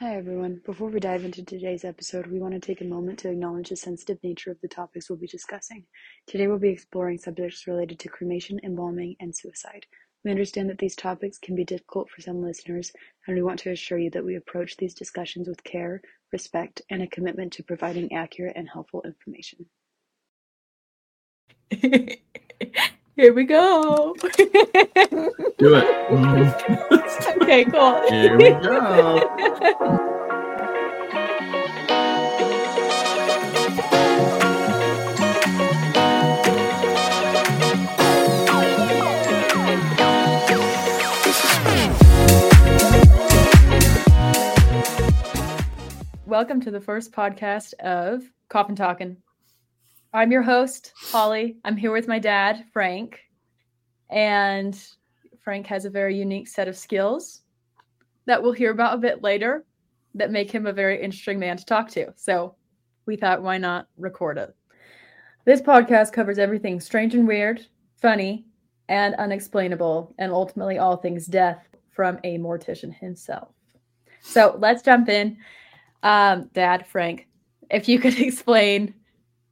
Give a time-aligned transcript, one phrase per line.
[0.00, 0.60] Hi, everyone.
[0.66, 3.76] Before we dive into today's episode, we want to take a moment to acknowledge the
[3.76, 5.86] sensitive nature of the topics we'll be discussing.
[6.26, 9.86] Today, we'll be exploring subjects related to cremation, embalming, and suicide.
[10.24, 12.90] We understand that these topics can be difficult for some listeners,
[13.28, 16.02] and we want to assure you that we approach these discussions with care,
[16.32, 19.66] respect, and a commitment to providing accurate and helpful information.
[23.16, 24.16] Here we go.
[24.22, 24.26] Do
[25.76, 25.86] it.
[26.10, 27.42] Mhm.
[27.42, 28.02] okay, cool.
[28.08, 29.30] Here we go.
[46.26, 49.23] Welcome to the first podcast of Coffin Talkin'.
[50.14, 51.56] I'm your host, Holly.
[51.64, 53.18] I'm here with my dad, Frank.
[54.10, 54.80] And
[55.42, 57.42] Frank has a very unique set of skills
[58.26, 59.64] that we'll hear about a bit later
[60.14, 62.14] that make him a very interesting man to talk to.
[62.14, 62.54] So
[63.06, 64.54] we thought, why not record it?
[65.46, 67.66] This podcast covers everything strange and weird,
[68.00, 68.46] funny,
[68.88, 73.48] and unexplainable, and ultimately all things death from a mortician himself.
[74.20, 75.38] So let's jump in.
[76.04, 77.26] Um, Dad, Frank,
[77.68, 78.94] if you could explain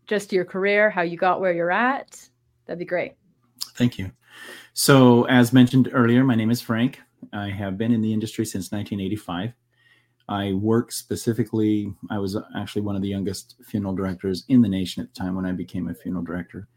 [0.06, 2.28] just your career, how you got where you're at,
[2.66, 3.14] that'd be great.
[3.74, 4.10] Thank you.
[4.74, 7.00] So, as mentioned earlier, my name is Frank.
[7.32, 9.52] I have been in the industry since 1985.
[10.28, 15.02] I work specifically, I was actually one of the youngest funeral directors in the nation
[15.02, 16.68] at the time when I became a funeral director.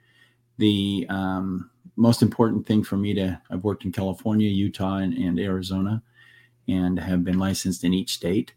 [0.58, 5.40] The um, most important thing for me to, I've worked in California, Utah, and, and
[5.40, 6.02] Arizona,
[6.68, 8.54] and have been licensed in each state.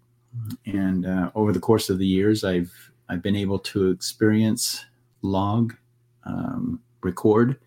[0.66, 2.72] And uh, over the course of the years, I've
[3.08, 4.84] I've been able to experience,
[5.22, 5.74] log,
[6.24, 7.58] um, record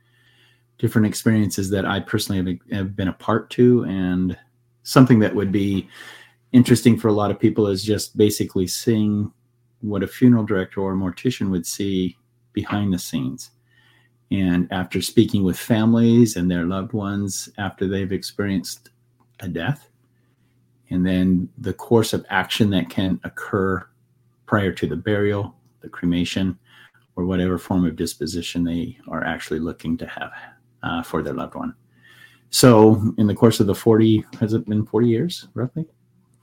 [0.81, 4.35] different experiences that I personally have, have been a part to, and
[4.81, 5.87] something that would be
[6.53, 9.31] interesting for a lot of people is just basically seeing
[9.81, 12.17] what a funeral director or mortician would see
[12.53, 13.51] behind the scenes.
[14.31, 18.89] And after speaking with families and their loved ones after they've experienced
[19.39, 19.87] a death,
[20.89, 23.85] and then the course of action that can occur
[24.51, 26.59] prior to the burial, the cremation,
[27.15, 30.33] or whatever form of disposition they are actually looking to have
[30.83, 31.73] uh, for their loved one.
[32.49, 35.85] So, in the course of the 40, has it been 40 years roughly?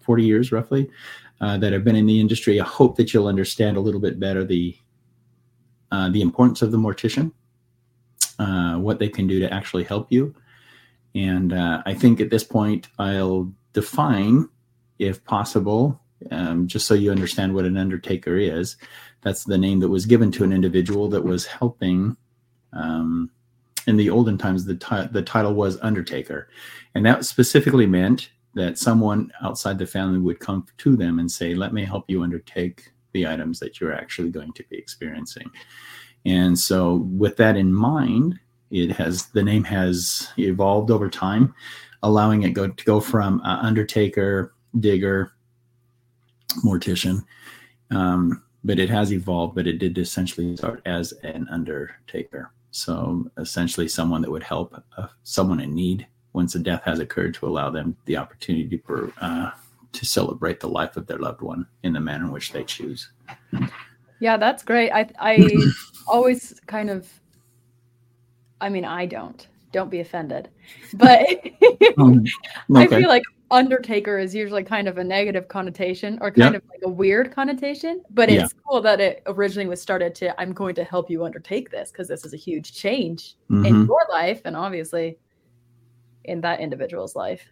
[0.01, 0.89] 40 years roughly
[1.43, 2.59] uh, that I've been in the industry.
[2.59, 4.75] I hope that you'll understand a little bit better the
[5.93, 7.31] uh, the importance of the mortician,
[8.39, 10.35] uh, what they can do to actually help you.
[11.15, 14.49] And uh, I think at this point, I'll define,
[14.99, 16.01] if possible,
[16.31, 18.77] um, just so you understand what an undertaker is.
[19.23, 22.17] That's the name that was given to an individual that was helping.
[22.73, 23.31] Um,
[23.87, 26.49] in the olden times, the, the title was undertaker.
[26.95, 31.55] And that specifically meant that someone outside the family would come to them and say,
[31.55, 35.51] Let me help you undertake the items that you're actually going to be experiencing.
[36.27, 38.39] And so, with that in mind,
[38.71, 41.55] it has the name has evolved over time,
[42.03, 45.33] allowing it go to go from uh, undertaker, digger,
[46.65, 47.25] mortician.
[47.91, 52.53] Um, but it has evolved, but it did essentially start as an undertaker.
[52.71, 57.35] So essentially, someone that would help uh, someone in need once a death has occurred
[57.35, 59.51] to allow them the opportunity for uh,
[59.93, 63.11] to celebrate the life of their loved one in the manner in which they choose.
[64.21, 64.91] Yeah, that's great.
[64.91, 65.49] I I
[66.07, 67.09] always kind of
[68.61, 69.47] I mean, I don't.
[69.73, 70.49] Don't be offended.
[70.95, 71.29] But
[71.99, 72.25] Um,
[72.75, 76.59] I feel like undertaker is usually kind of a negative connotation or kind Yeah.
[76.59, 78.45] of like a weird connotation, but Yeah.
[78.45, 81.91] it's cool that it originally was started to I'm going to help you undertake this
[81.91, 83.87] because this is a huge change in Mhm.
[83.87, 85.19] your life and obviously
[86.25, 87.43] in that individual's life.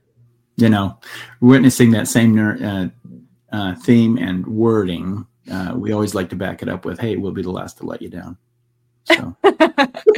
[0.58, 0.98] you know,
[1.42, 2.88] witnessing that same uh,
[3.52, 7.30] uh, theme and wording, uh, we always like to back it up with, "Hey, we'll
[7.30, 8.38] be the last to let you down."
[9.04, 9.36] So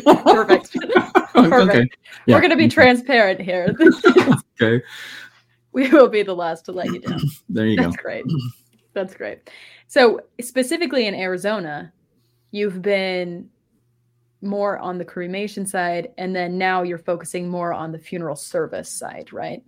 [0.05, 0.77] Perfect.
[1.37, 1.88] okay,
[2.27, 2.37] Yeah.
[2.37, 3.77] We're going to be transparent here.
[4.62, 4.81] okay,
[5.78, 7.21] we will be the last to let you down.
[7.49, 7.85] there you go.
[7.85, 8.25] That's great.
[8.94, 9.49] That's great.
[9.87, 11.93] So, specifically in Arizona,
[12.50, 13.49] you've been
[14.43, 18.91] more on the cremation side, and then now you're focusing more on the funeral service
[18.91, 19.62] side, right?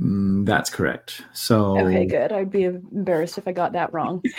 [0.00, 1.22] Mm, that's correct.
[1.32, 2.32] So Okay, good.
[2.32, 4.22] I'd be embarrassed if I got that wrong.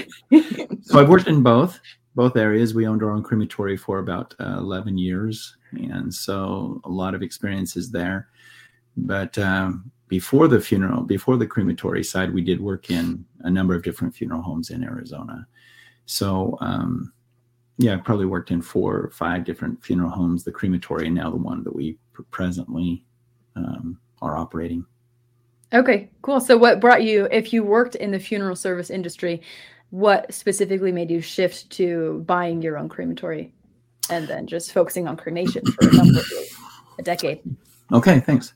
[0.83, 1.81] So I've worked in both
[2.15, 2.73] both areas.
[2.73, 7.21] We owned our own crematory for about uh, eleven years, and so a lot of
[7.21, 8.29] experiences there.
[8.95, 13.75] But um, before the funeral, before the crematory side, we did work in a number
[13.75, 15.47] of different funeral homes in Arizona.
[16.05, 17.11] So um,
[17.77, 20.43] yeah, I've probably worked in four or five different funeral homes.
[20.43, 21.97] The crematory, and now the one that we
[22.31, 23.05] presently
[23.55, 24.85] um, are operating.
[25.73, 26.39] Okay, cool.
[26.39, 29.41] So, what brought you, if you worked in the funeral service industry,
[29.91, 33.53] what specifically made you shift to buying your own crematory
[34.09, 36.23] and then just focusing on cremation for a
[36.99, 37.41] a decade?
[37.93, 38.53] Okay, thanks.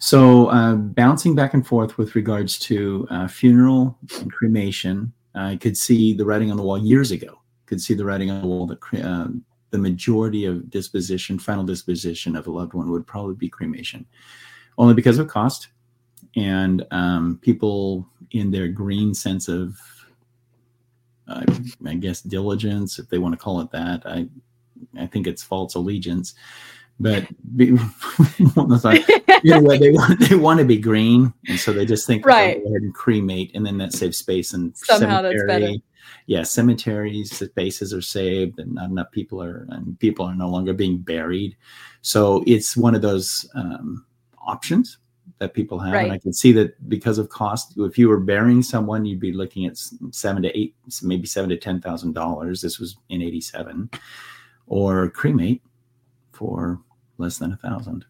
[0.00, 5.76] So, uh, bouncing back and forth with regards to uh, funeral and cremation, I could
[5.76, 7.38] see the writing on the wall years ago.
[7.66, 9.28] Could see the writing on the wall that uh,
[9.70, 14.04] the majority of disposition, final disposition of a loved one would probably be cremation,
[14.78, 15.68] only because of cost
[16.36, 19.78] and um, people in their green sense of,
[21.28, 21.44] uh,
[21.86, 24.02] I guess, diligence, if they want to call it that.
[24.06, 24.28] I,
[24.98, 26.34] I think it's false allegiance,
[27.00, 27.66] but be,
[28.38, 32.62] you know, they want they want to be green, and so they just think right
[32.62, 35.72] go ahead and cremate, and then that saves space and somehow that's better.
[36.26, 40.72] Yeah, cemeteries spaces are saved, and not enough people are and people are no longer
[40.72, 41.56] being buried.
[42.02, 44.04] So it's one of those um,
[44.38, 44.98] options
[45.38, 45.94] that people have.
[45.94, 46.04] Right.
[46.04, 49.32] And I can see that because of cost, if you were burying someone, you'd be
[49.32, 49.76] looking at
[50.10, 52.60] seven to eight, maybe seven to ten thousand dollars.
[52.60, 53.90] This was in '87,
[54.66, 55.62] or cremate
[56.32, 56.80] for
[57.18, 58.04] less than a thousand.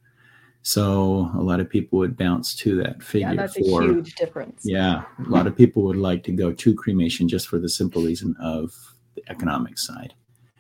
[0.63, 3.31] So a lot of people would bounce to that figure.
[3.31, 4.63] Yeah, that's for, a huge difference.
[4.65, 8.03] Yeah, a lot of people would like to go to cremation just for the simple
[8.03, 8.73] reason of
[9.17, 10.15] the economic side.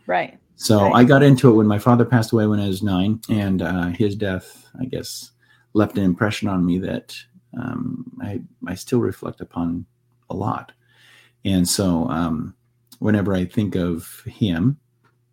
[0.06, 0.38] Right.
[0.56, 0.92] So right.
[0.94, 3.86] I got into it when my father passed away when I was nine, and uh,
[3.86, 5.30] his death, I guess,
[5.72, 7.16] left an impression on me that
[7.58, 9.86] um, I I still reflect upon
[10.30, 10.72] a lot.
[11.44, 12.54] And so um,
[12.98, 14.78] whenever I think of him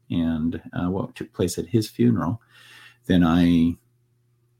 [0.09, 2.41] and uh, what took place at his funeral,
[3.05, 3.75] then I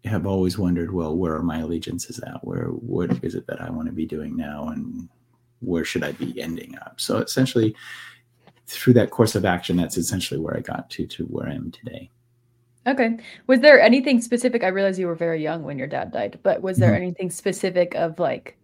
[0.07, 2.44] have always wondered, well, where are my allegiances at?
[2.44, 5.10] Where what is it that I want to be doing now, and
[5.60, 7.01] where should I be ending up?
[7.01, 7.75] So essentially,
[8.68, 11.72] through that course of action, that's essentially where I got to to where I am
[11.72, 12.12] today.
[12.88, 13.18] Okay.
[13.48, 14.63] Was there anything specific?
[14.63, 17.04] I realize you were very young when your dad died, but was there mm-hmm.
[17.04, 18.57] anything specific of like,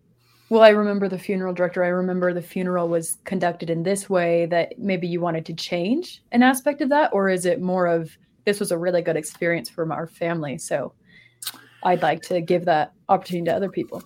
[0.49, 1.83] well, I remember the funeral director.
[1.83, 6.21] I remember the funeral was conducted in this way that maybe you wanted to change
[6.31, 7.11] an aspect of that?
[7.13, 8.15] Or is it more of
[8.45, 10.57] this was a really good experience for our family?
[10.57, 10.93] So
[11.83, 14.03] I'd like to give that opportunity to other people.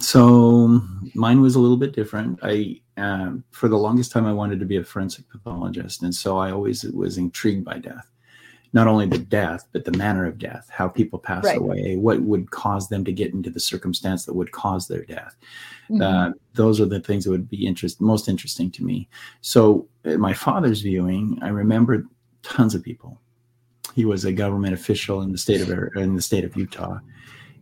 [0.00, 0.80] So
[1.14, 2.38] mine was a little bit different.
[2.42, 6.02] I, um, for the longest time, I wanted to be a forensic pathologist.
[6.02, 8.10] And so I always was intrigued by death
[8.76, 11.56] not only the death, but the manner of death, how people pass right.
[11.56, 15.34] away, what would cause them to get into the circumstance that would cause their death.
[15.88, 16.02] Mm-hmm.
[16.02, 19.08] Uh, those are the things that would be interest, most interesting to me.
[19.40, 22.06] So, at my father's viewing, I remembered
[22.42, 23.18] tons of people.
[23.94, 26.98] He was a government official in the state of in the state of Utah,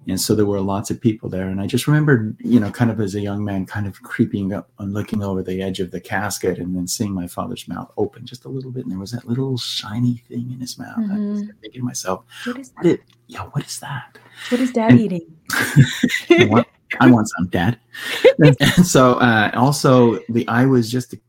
[0.07, 1.49] and so there were lots of people there.
[1.49, 4.53] And i just remembered you know kind of as a young man kind of creeping
[4.53, 7.91] up and looking over the edge of the casket and then seeing my father's mouth
[7.97, 8.85] open just a little bit.
[8.85, 10.99] And there was that little shiny thing in his mouth.
[10.99, 11.13] Mm-hmm.
[11.13, 12.85] i was thinking to myself what is that?
[12.85, 12.99] What is,
[13.29, 14.19] yeah what is that?
[14.51, 15.37] What is dad and, eating?
[16.31, 16.67] I, want,
[17.01, 17.79] I, want, some dad.
[18.39, 21.21] And, and so uh, also the eye was just a,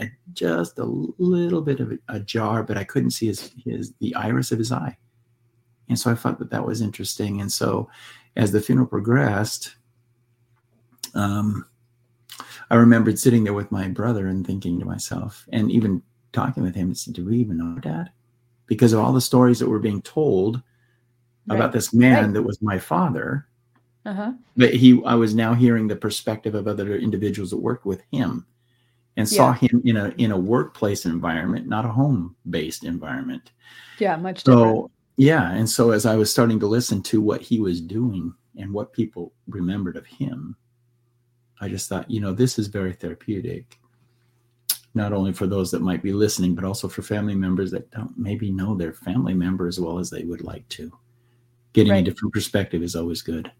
[0.00, 3.92] a, just a little bit of a, a jar but i couldn't see his, his
[4.00, 4.96] the iris of his eye.
[5.88, 7.40] And so I thought that that was interesting.
[7.40, 7.88] And so
[8.36, 9.76] as the funeral progressed,
[11.14, 11.66] um,
[12.70, 16.02] I remembered sitting there with my brother and thinking to myself, and even
[16.32, 18.10] talking with him, and said, "Do we even know Dad?"
[18.66, 20.62] Because of all the stories that were being told
[21.46, 21.56] right.
[21.56, 22.32] about this man right.
[22.34, 23.46] that was my father.
[24.06, 24.32] Uh-huh.
[24.56, 28.46] But he, I was now hearing the perspective of other individuals that worked with him,
[29.16, 33.52] and saw him in a in a workplace environment, not a home based environment.
[33.98, 34.44] Yeah, much.
[34.44, 34.92] So different.
[35.16, 35.52] Yeah.
[35.52, 38.92] And so as I was starting to listen to what he was doing and what
[38.92, 40.56] people remembered of him,
[41.60, 43.78] I just thought, you know, this is very therapeutic.
[44.94, 48.16] Not only for those that might be listening, but also for family members that don't
[48.18, 50.92] maybe know their family member as well as they would like to.
[51.72, 52.06] Getting right.
[52.06, 53.50] a different perspective is always good.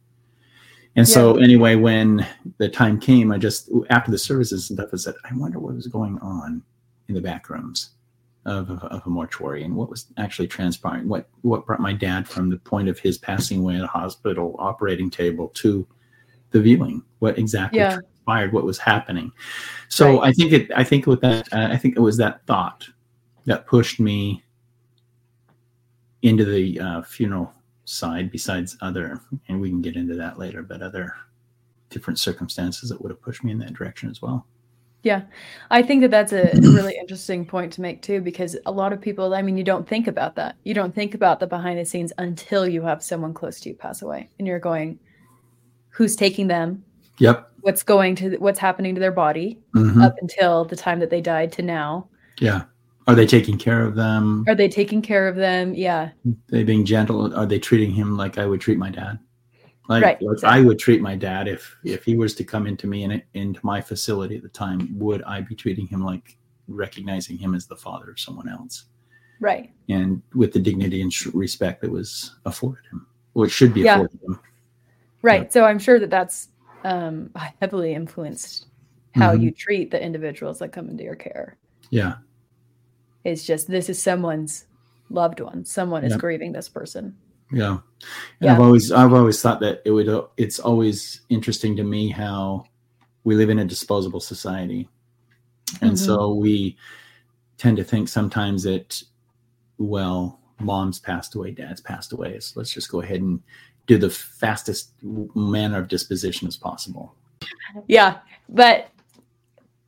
[0.94, 1.14] And yeah.
[1.14, 2.26] so, anyway, when
[2.59, 5.75] the time came, I just, after the services and stuff, I said, I wonder what
[5.75, 6.62] was going on
[7.09, 7.90] in the back rooms
[8.45, 11.09] of, of a mortuary and what was actually transpiring.
[11.09, 14.57] What what brought my dad from the point of his passing away at a hospital
[14.59, 15.87] operating table to
[16.51, 17.03] the viewing?
[17.21, 17.99] What exactly yeah.
[18.27, 18.53] transpired?
[18.53, 19.33] What was happening?
[19.89, 20.29] So right.
[20.29, 20.71] I think it.
[20.75, 22.89] I think with that, uh, I think it was that thought
[23.47, 24.43] that pushed me
[26.23, 27.53] into the uh, funeral
[27.85, 28.31] side.
[28.33, 31.15] Besides other, and we can get into that later, but other
[31.91, 34.47] different circumstances that would have pushed me in that direction as well.
[35.02, 35.23] Yeah,
[35.71, 39.00] I think that that's a really interesting point to make too, because a lot of
[39.00, 40.54] people, I mean, you don't think about that.
[40.62, 43.75] You don't think about the behind the scenes until you have someone close to you
[43.75, 45.00] pass away, and you're going,
[45.88, 46.85] who's taking them?
[47.18, 47.50] Yep.
[47.62, 50.02] What's going to what's happening to their body mm-hmm.
[50.02, 52.09] up until the time that they died to now?
[52.38, 52.62] Yeah.
[53.09, 54.44] Are they taking care of them?
[54.47, 55.75] Are they taking care of them?
[55.75, 56.11] Yeah.
[56.26, 57.35] Are they being gentle?
[57.37, 59.18] Are they treating him like I would treat my dad?
[59.89, 60.61] Like, Right, like exactly.
[60.61, 63.61] I would treat my dad if if he was to come into me and into
[63.65, 66.37] my facility at the time, would I be treating him like
[66.69, 68.85] recognizing him as the father of someone else,
[69.41, 69.73] Right.
[69.89, 73.95] and with the dignity and sh- respect that was afforded him, which should be Yeah.
[73.97, 74.39] afforded him.
[75.23, 75.53] Right.
[75.53, 76.49] So I'm sure that that's
[76.85, 78.67] um, heavily influenced
[79.15, 79.43] how Mhm.
[79.43, 81.57] you treat the individuals that come into your care.
[81.91, 82.17] Yeah,
[83.25, 84.67] It's just this is someone's
[85.11, 85.65] loved one.
[85.65, 87.17] Someone is grieving this person.
[87.52, 87.71] Yeah.
[87.71, 87.80] And
[88.40, 88.54] Yeah.
[88.54, 90.09] I've always I've always thought that it would.
[90.37, 92.64] It's always interesting to me how
[93.25, 94.88] we live in a disposable society,
[95.80, 95.99] and Mhm.
[95.99, 96.76] so we
[97.59, 99.02] tend to think sometimes that
[99.78, 103.40] well, mom's passed away, dad's passed away, so let's just go ahead and
[103.87, 107.14] do the fastest manner of disposition as possible.
[107.88, 108.18] Yeah.
[108.49, 108.88] But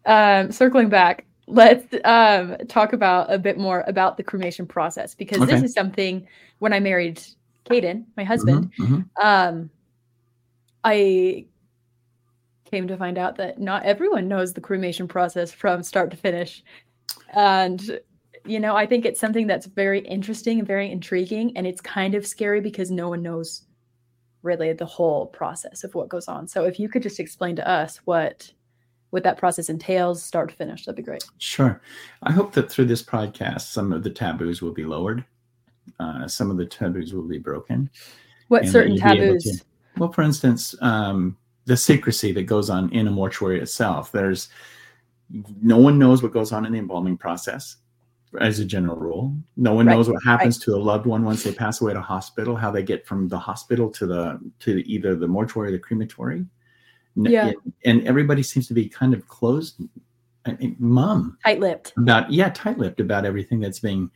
[0.07, 5.47] um, circling back, let's um, talk about a bit more about the cremation process because
[5.47, 6.27] this is something
[6.59, 7.23] when I married
[7.65, 9.25] Caden, my husband, Mhm, mhm.
[9.25, 9.71] um,
[10.85, 11.47] I
[12.65, 16.63] came to find out that not everyone knows the cremation process from start to finish.
[17.35, 18.01] And,
[18.45, 21.57] you know, I think it's something that's very interesting and very intriguing.
[21.57, 23.63] And it's kind of scary because no one knows
[24.43, 26.47] really the whole process of what goes on.
[26.49, 28.53] So if you could just explain to us what
[29.11, 31.81] what that process entails start to finish that'd be great Sure.
[32.25, 35.25] I hope that through this podcast, some of the taboos will be lowered.
[36.01, 37.89] Uh, some of the taboos will be broken.
[38.49, 39.65] what certain you'll be able taboos to-
[39.99, 41.37] Well, for instance, um,
[41.67, 44.13] the secrecy that goes on in a mortuary itself.
[44.13, 44.49] There's
[45.63, 47.77] no one knows what goes on in the embalming process,
[48.41, 49.35] as a general rule.
[49.57, 52.01] No one Right, knows what happens to a loved one once they pass away to
[52.03, 52.55] hospital.
[52.57, 56.45] How they get from the hospital to the to either the mortuary or the crematory.
[57.17, 57.53] Yeah.
[57.85, 59.77] and everybody seems to be kind of closed,
[60.47, 64.11] I mean, mum tight-lipped about yeah tight-lipped about everything that's being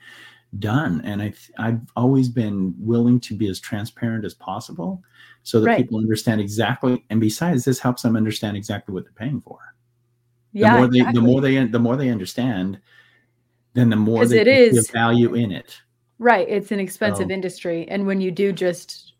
[0.58, 5.02] done and i i've always been willing to be as transparent as possible
[5.42, 5.76] so that Right.
[5.78, 9.58] people understand exactly and besides this helps them understand exactly what they're paying for
[10.54, 11.20] the yeah more they exactly.
[11.20, 12.80] the more they the more they understand
[13.74, 15.82] then the more they it is- value in it
[16.18, 16.48] Right.
[16.48, 17.86] It's an expensive So- industry.
[17.88, 19.14] And when you do just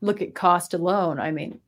[0.00, 1.58] look at cost alone, I mean,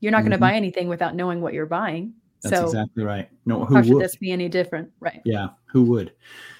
[0.00, 0.44] you're not going to mm-hmm.
[0.44, 2.14] buy anything without knowing what you're buying.
[2.44, 4.90] That's so exactly right no who how should would this be any different?
[5.00, 5.20] Right.
[5.24, 6.12] Yeah, who would?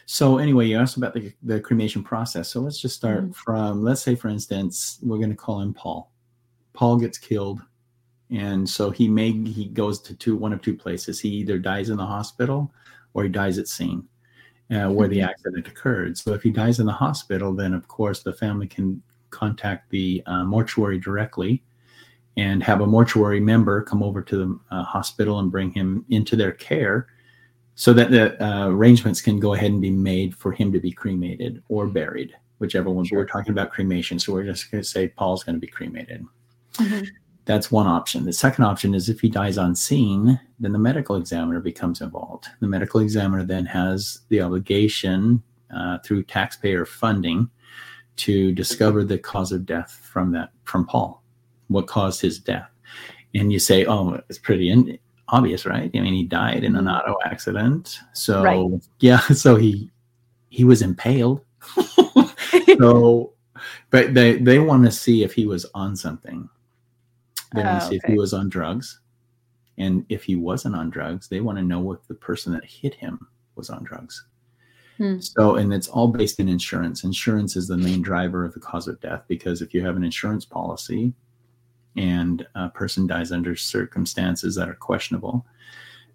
[0.07, 2.49] So anyway, you asked about the, the cremation process.
[2.51, 3.35] So let's just start Mhm.
[3.35, 6.11] from let's say for instance, we're going to call him Paul.
[6.73, 7.61] Paul gets killed
[8.31, 11.21] and so he may he goes to two one of two places.
[11.21, 12.73] He either dies in the hospital
[13.13, 14.09] or he dies at scene.
[14.71, 15.29] Uh, where the Mhm.
[15.29, 16.17] accident occurred.
[16.17, 20.23] So if he dies in the hospital, then of course the family can contact the
[20.25, 21.63] uh, mortuary directly
[22.37, 26.37] and have a mortuary member come over to the uh, hospital and bring him into
[26.37, 27.07] their care
[27.77, 30.93] so that the uh, arrangements can go ahead and be made for him to be
[30.93, 33.05] cremated or buried, whichever one.
[33.05, 33.19] Sure.
[33.19, 36.25] We're talking about cremation, so we're just going to say Paul's going to be cremated.
[36.75, 37.09] Mhm.
[37.47, 38.25] That's one option.
[38.25, 42.47] The second option is if he dies on scene, then the medical examiner becomes involved.
[42.61, 45.43] The medical examiner then has the obligation
[45.75, 47.51] uh, through taxpayer funding
[48.17, 51.24] to discover the cause of death from that from Paul.
[51.69, 52.69] What caused his death?
[53.35, 55.91] And you say, oh, it's pretty in- obvious, right?
[55.95, 57.01] I mean, he died in an Mhm.
[57.01, 57.99] auto accident.
[58.13, 58.89] So Right.
[59.01, 59.91] yeah, so he
[60.51, 61.41] he was impaled.
[62.79, 63.33] so,
[63.91, 66.49] but they they want to see if he was on something.
[67.55, 69.01] They want to Oh, see if he was on drugs,
[69.79, 72.95] and if he wasn't on drugs, they want to know if the person that hit
[72.95, 74.27] him was on drugs.
[74.99, 75.19] Hmm.
[75.19, 77.03] So, and it's all based in insurance.
[77.05, 80.05] Insurance is the main driver of the cause of death because if you have an
[80.05, 81.13] insurance policy
[81.97, 85.47] and a person dies under circumstances that are questionable,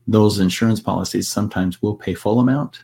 [0.07, 2.83] those insurance policies sometimes will pay full amount,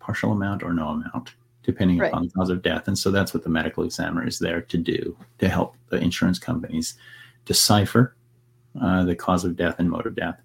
[0.00, 2.10] partial amount, or no amount, depending Right.
[2.10, 2.88] upon the cause of death.
[2.88, 6.38] And so that's what the medical examiner is there to do to help the insurance
[6.38, 6.94] companies
[7.44, 8.16] decipher
[8.80, 10.40] uh, the cause of death and mode of death.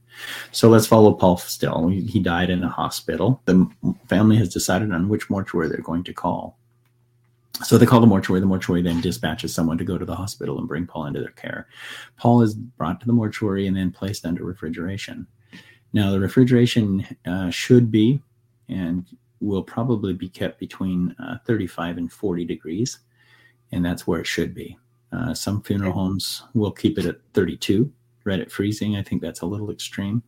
[0.51, 1.87] So let's follow Paul still.
[1.87, 3.41] He, he died in a hospital.
[3.45, 3.69] The
[4.07, 6.57] family has decided on which mortuary they're going to call.
[7.63, 8.39] So they call the mortuary.
[8.39, 11.31] The mortuary then dispatches someone to go to the hospital and bring Paul into their
[11.31, 11.67] care.
[12.17, 15.25] Paul is brought to the mortuary and then placed under refrigeration.
[15.93, 18.21] Now, the refrigeration uh, should be
[18.69, 19.05] and
[19.39, 22.99] will probably be kept between uh, 35 and 40 degrees,
[23.71, 24.77] and that's where it should be.
[25.11, 27.91] Uh, some funeral homes will keep it at 32,
[28.23, 28.97] right at freezing.
[28.97, 30.21] I think that's a little extreme.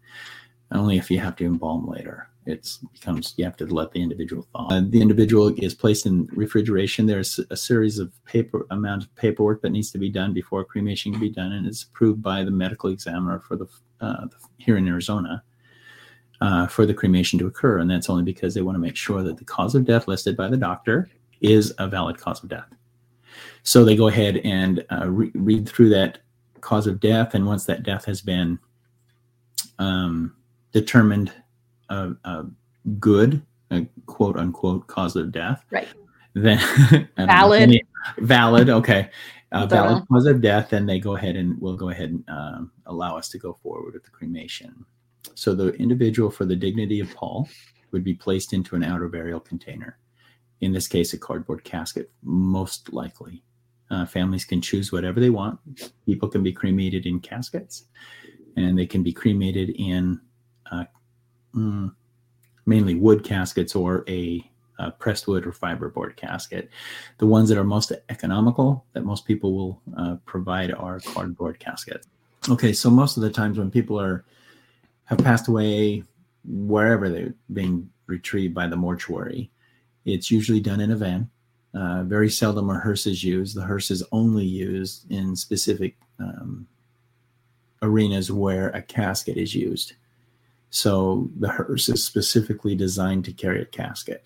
[0.71, 2.29] Only if you have to embalm later.
[2.49, 4.67] It's becomes you have to let the individual thaw.
[4.67, 7.05] Uh, the individual is placed in refrigeration.
[7.05, 11.11] There's a series of paper amount of paperwork that needs to be done before cremation
[11.11, 13.67] can be done, and it's approved by the medical examiner for the,
[14.01, 14.25] uh,
[14.57, 15.43] here in Arizona
[16.41, 19.23] uh, for the cremation to occur, and that's only because they want to make sure
[19.23, 21.09] that the cause of death listed by the doctor
[21.41, 22.67] is a valid cause of death.
[23.63, 26.19] So they go ahead and uh, re- read through that
[26.61, 28.59] cause of death, and once that death has been
[29.79, 30.35] um,
[30.71, 31.31] determined
[31.89, 32.45] a, a
[32.99, 33.41] good,
[33.71, 35.87] a quote unquote cause of death, Right.
[36.33, 36.57] then
[36.89, 37.81] don't know, Valid.
[38.19, 39.09] valid, okay,
[39.51, 42.71] uh, valid cause of death, then they go ahead and will go ahead and um,
[42.85, 44.85] allow us to go forward with the cremation.
[45.35, 47.47] So the individual for the dignity of Paul
[47.91, 49.97] would be placed into an outer burial container.
[50.61, 53.41] In this case, a cardboard casket, most likely.
[53.89, 55.59] Uh, families can choose whatever they want.
[56.05, 57.85] People can be cremated in caskets,
[58.55, 60.19] and they can be cremated in
[60.71, 60.83] uh,
[61.55, 61.93] mm,
[62.65, 66.69] mainly wood caskets or a uh, pressed wood or fiberboard casket.
[67.17, 72.07] The ones that are most economical, that most people will uh, provide, are cardboard caskets.
[72.47, 74.23] Okay, so most of the times when people are
[75.05, 76.03] have passed away
[76.45, 79.49] wherever they're being retrieved by the mortuary,
[80.05, 81.29] it's usually done in a van.
[81.73, 83.55] Uh, very seldom are hearses used.
[83.55, 86.67] The hearse is only used in specific um,
[87.81, 89.93] arenas where a casket is used.
[90.69, 94.23] So the hearse is specifically designed to carry a casket.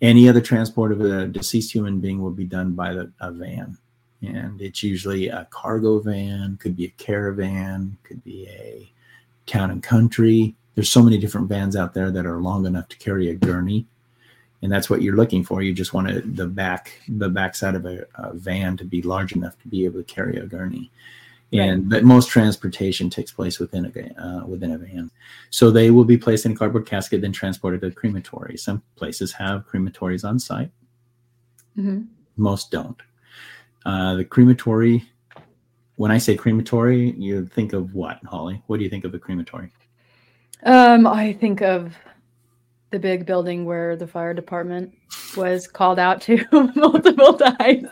[0.00, 3.78] Any other transport of a deceased human being will be done by the, a van.
[4.22, 8.90] And it's usually a cargo van, could be a caravan, could be a
[9.46, 10.54] town and country.
[10.74, 13.86] There's so many different vans out there that are long enough to carry a gurney.
[14.62, 15.60] And that's what you're looking for.
[15.60, 19.60] You just want the back, the backside of a, a van to be large enough
[19.60, 20.90] to be able to carry a gurney.
[21.52, 25.10] And but most transportation takes place within a uh, within a van.
[25.50, 28.56] So they will be placed in a cardboard casket, then transported to a crematory.
[28.56, 30.70] Some places have crematories on site.
[31.76, 32.06] Mhm.
[32.36, 33.00] Most don't.
[33.86, 35.04] Uh, the crematory.
[35.96, 38.60] When I say crematory, you think of what, Holly?
[38.66, 39.70] What do you think of a crematory?
[40.64, 41.94] Um, I think of
[42.94, 44.94] the big building where the fire department
[45.36, 46.38] was called out to
[46.76, 47.88] multiple times.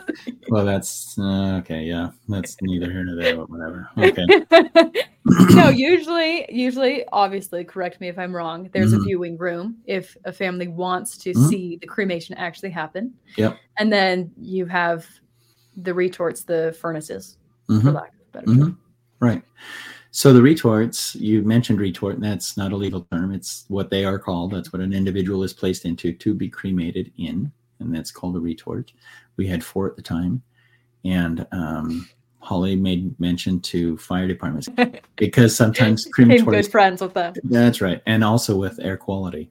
[0.47, 1.81] Well, that's uh, okay.
[1.81, 3.89] Yeah, that's neither here nor there, but whatever.
[3.97, 4.25] Okay.
[5.53, 8.69] no, usually, usually, obviously, correct me if I'm wrong.
[8.71, 9.03] There's a Mhm.
[9.03, 11.49] viewing room if a family wants to Mhm.
[11.49, 13.13] see the cremation actually happen.
[13.35, 13.57] Yep.
[13.77, 15.05] And then you have
[15.75, 17.37] the retorts, the furnaces,
[17.67, 17.93] for Mhm.
[17.93, 18.59] lack of a better Mhm.
[18.59, 18.79] term.
[19.19, 19.43] Right.
[20.15, 23.33] So the retorts, you mentioned retort, and that's not a legal term.
[23.33, 24.51] It's what they are called.
[24.51, 28.39] That's what an individual is placed into to be cremated in, and that's called a
[28.39, 28.93] retort.
[29.37, 30.43] We had four at the time,
[31.03, 32.07] and um,
[32.41, 34.69] Holly made mention to fire departments
[35.15, 37.33] because sometimes Became good friends with them.
[37.45, 39.49] That's right, and also with air quality.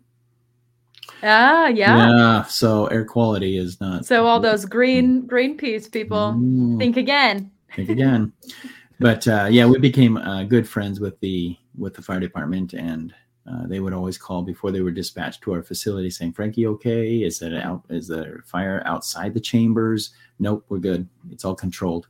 [1.25, 2.45] Ah, yeah.
[2.45, 4.07] So air quality is not.
[4.07, 6.79] So all those green Greenpeace people Mm.
[6.79, 7.51] think again.
[7.75, 8.33] think again.
[9.03, 13.13] But uh, yeah, we became uh, good friends with the with the fire department, and
[13.51, 17.23] uh, they would always call before they were dispatched to our facility, saying, "Frankie, okay?
[17.23, 17.83] Is it out?
[17.91, 20.13] Is there fire outside the chambers?
[20.39, 21.09] Nope, we're good.
[21.31, 22.07] It's all controlled."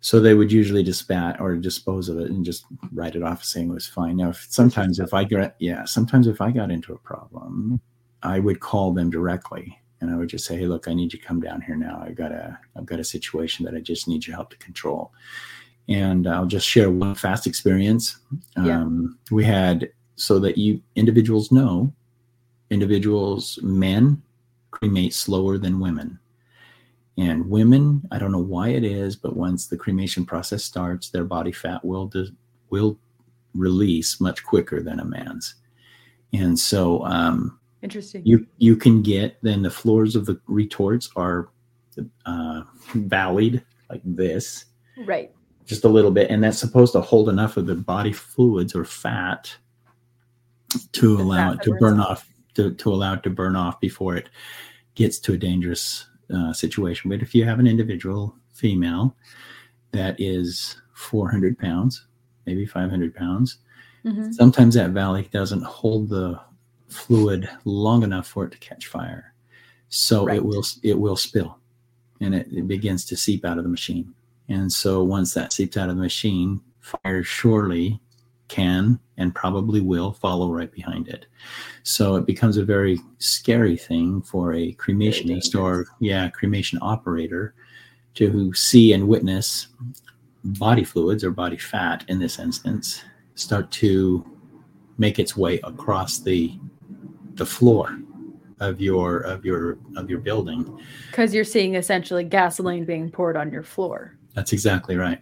[0.00, 3.70] So they would usually dispatch or dispose of it and just write it off, saying
[3.70, 4.18] it was fine.
[4.18, 7.80] Now, if, sometimes if I got yeah, sometimes if I got into a problem,
[8.22, 11.18] I would call them directly and I would just say, "Hey, look, I need you
[11.18, 12.02] to come down here now.
[12.04, 15.12] I've got a, I've got a situation that I just need your help to control."
[15.88, 18.18] And I'll just share one fast experience.
[18.56, 18.80] Yeah.
[18.80, 21.92] Um, we had so that you individuals know,
[22.70, 24.22] individuals, men
[24.70, 26.18] cremate slower than women,
[27.16, 28.06] and women.
[28.10, 31.82] I don't know why it is, but once the cremation process starts, their body fat
[31.82, 32.30] will dis-
[32.68, 32.98] will
[33.54, 35.54] release much quicker than a man's,
[36.34, 37.02] and so.
[37.04, 38.22] Um, Interesting.
[38.24, 41.50] you you can get then the floors of the retorts are
[42.26, 44.64] uh, valleyed like this
[45.06, 45.30] right.
[45.66, 48.84] just a little bit and that's supposed to hold enough of the body fluids or
[48.84, 49.54] fat
[50.92, 53.78] to The allow fat it to burn off to, to allow it to burn off
[53.80, 54.28] before it
[54.94, 59.14] gets to a dangerous uh, situation but if you have an individual female
[59.92, 62.06] that is 400 pounds
[62.46, 63.58] maybe 500 pounds
[64.04, 64.34] Mhm.
[64.34, 66.38] sometimes that valley doesn't hold the
[66.94, 69.34] fluid long enough for it to catch fire.
[69.88, 70.36] So Right.
[70.36, 71.58] it will it will spill
[72.20, 74.14] and it, it begins to seep out of the machine.
[74.48, 78.00] And so once that seeps out of the machine fire surely
[78.48, 81.26] can and probably will follow right behind it.
[81.82, 87.54] So it becomes a very scary thing for a cremationist or yeah cremation operator
[88.14, 89.68] to see and witness
[90.44, 93.02] body fluids or body fat in this instance
[93.34, 94.24] start to
[94.98, 96.56] make its way across the
[97.34, 97.98] the floor
[98.60, 100.80] of your of your of your building.
[101.10, 104.16] Because you're seeing essentially gasoline being poured on your floor.
[104.34, 105.20] that's exactly right.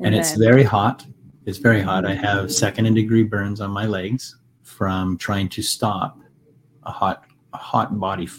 [0.00, 1.06] And, it's then- very hot.
[1.44, 2.04] It's very hot.
[2.06, 6.18] I have second and degree burns on my legs from trying to stop
[6.84, 8.38] a hot a hot body f-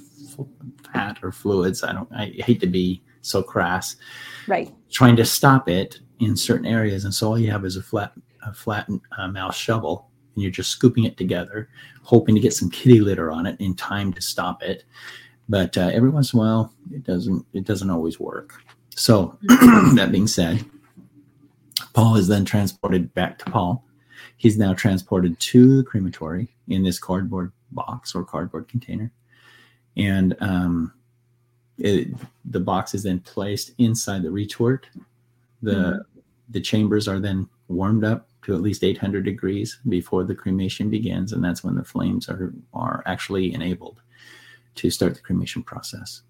[0.91, 1.83] fat or fluids.
[1.83, 3.95] I don't i hate to be so crass.
[4.47, 4.73] Right.
[4.91, 8.13] trying to stop it in certain areas, and so all you have is a flat
[8.45, 11.69] a flat uh, mouth shovel, and you're just scooping it together,
[12.01, 14.83] hoping to get some kitty litter on it in time to stop it.
[15.49, 18.61] But uh, every once in a while, it doesn't it doesn't always work.
[18.95, 19.37] So
[19.95, 20.63] that being said,
[21.93, 23.83] Paul is then transported back to Paul.
[24.37, 29.11] He's now transported to the crematory in this cardboard box or cardboard container,
[29.97, 30.93] and um,
[31.77, 32.07] it,
[32.45, 34.87] the box is then placed inside the retort.
[35.61, 36.05] The Mhm.
[36.49, 41.31] the chambers are then warmed up to at least 800 degrees before the cremation begins,
[41.33, 44.01] and that's when the flames are are actually enabled
[44.75, 46.21] to start the cremation process.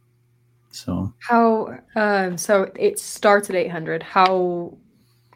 [0.71, 4.04] So How um so it starts at 800.
[4.04, 4.78] How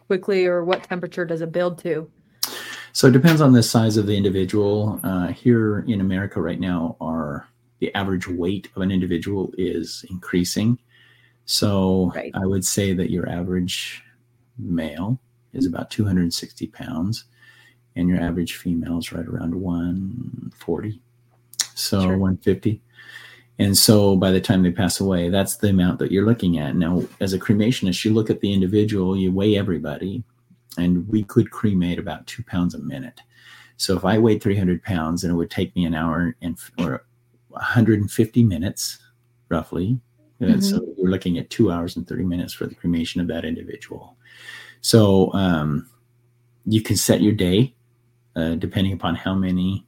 [0.07, 2.09] quickly or what temperature does it build to?
[2.93, 4.99] So it depends on the size of the individual.
[5.03, 7.47] Uh, here in America right now, our
[7.79, 10.79] the average weight of an individual is increasing.
[11.45, 12.31] So Right.
[12.33, 14.03] I would say that your average
[14.57, 15.19] male
[15.57, 17.25] is about 260 pounds,
[17.95, 21.01] and your average female is right around 140.
[21.75, 22.17] So Sure.
[22.17, 22.81] 150.
[23.59, 26.75] And so by the time they pass away, that's the amount that you're looking at.
[26.75, 30.23] Now, as a cremationist, you look at the individual, you weigh everybody,
[30.77, 33.21] and we could cremate about two pounds a minute.
[33.77, 37.05] So if I weighed 300 pounds, then it would take me an hour and or
[37.49, 38.99] 150 minutes,
[39.49, 39.99] roughly.
[40.39, 40.91] And So mm-hmm.
[40.97, 44.16] we're looking at two hours and 30 minutes for the cremation of that individual.
[44.81, 45.89] So um,
[46.65, 47.73] you can set your day
[48.35, 49.85] uh, depending upon how many,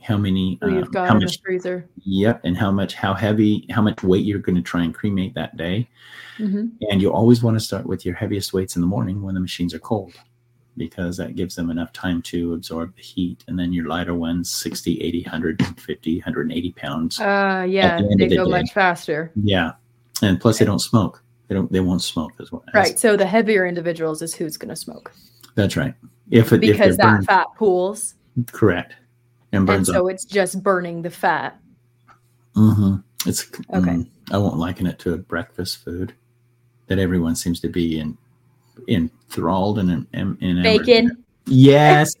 [0.00, 1.88] how many, you've um, got how in much the freezer.
[2.04, 5.34] Yep, and how much, how heavy, how much weight you're going to try and cremate
[5.34, 5.88] that day.
[6.38, 6.70] Mhm.
[6.90, 9.40] And you always want to start with your heaviest weights in the morning when the
[9.40, 10.12] machines are cold,
[10.76, 13.42] because that gives them enough time to absorb the heat.
[13.48, 17.18] And then your lighter ones, 60, 80, 150, 180 pounds.
[17.18, 18.50] Uh yeah, the they the go day.
[18.50, 19.32] much faster.
[19.34, 19.72] yeah,
[20.22, 21.22] and plus they don't smoke.
[21.48, 21.70] They don't.
[21.70, 22.64] They won't smoke as well.
[22.74, 22.98] Right.
[22.98, 25.12] So the heavier individuals is who's going to smoke
[25.54, 25.94] That's right.
[26.30, 28.14] If it if because they're that burned, fat pools
[28.52, 28.94] correct,
[29.52, 29.88] and burns.
[29.88, 31.58] and so it's just burning the fat.
[32.56, 32.96] Mm-hmm.
[33.28, 33.90] It's Okay.
[33.90, 36.14] mm, I won't liken it to a breakfast food
[36.88, 38.16] that everyone seems to be in
[38.88, 41.24] enthralled and in, in Bacon.
[41.46, 42.12] Yes,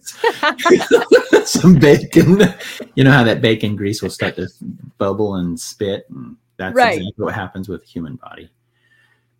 [1.44, 2.42] some bacon.
[2.94, 4.46] You know how that bacon grease will start to
[4.98, 6.98] bubble and spit, and that's Right.
[6.98, 8.48] exactly what happens with the human body.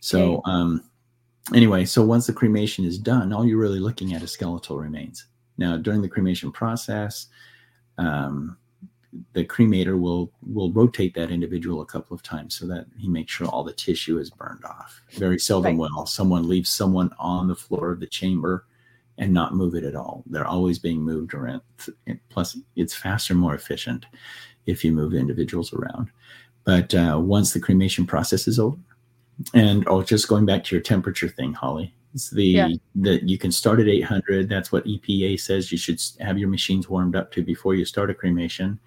[0.01, 0.85] So, um,
[1.55, 5.27] anyway, so once the cremation is done, all you're really looking at is skeletal remains.
[5.59, 7.27] Now, during the cremation process,
[7.99, 8.57] um,
[9.33, 13.33] the cremator will will rotate that individual a couple of times so that he makes
[13.33, 15.01] sure all the tissue is burned off.
[15.13, 18.67] Very seldom will someone leave someone on the floor of the chamber
[19.19, 20.23] and not move it at all.
[20.27, 21.63] They're always being moved around.
[22.29, 24.05] Plus, it's faster, more efficient
[24.67, 26.11] if you move individuals around.
[26.65, 28.77] But uh, once the cremation process is over,
[29.55, 32.69] and oh, just going back to your temperature thing, Holly, it's the Yeah.
[32.97, 34.49] that you can start at 800.
[34.49, 38.11] That's what EPA says you should have your machines warmed up to before you start
[38.11, 38.79] a cremation.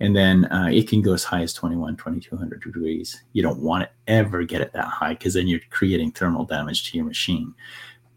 [0.00, 3.20] And then uh, it can go as high as 21, 2200 degrees.
[3.32, 6.90] You don't want to ever get it that high because then you're creating thermal damage
[6.90, 7.52] to your machine.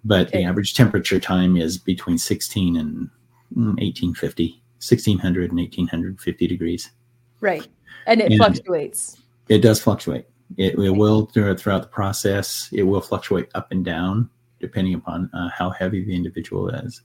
[0.04, 0.40] But Okay.
[0.40, 3.10] the average temperature time is between 16 and
[3.56, 6.92] mm, 1850, 1600 and 1850 degrees.
[7.40, 7.68] Right.
[8.06, 9.18] And it And- fluctuates.
[9.50, 10.26] It does fluctuate.
[10.62, 12.70] It, it will throughout throughout the process.
[12.72, 17.02] It will fluctuate up and down depending upon uh, how heavy the individual is.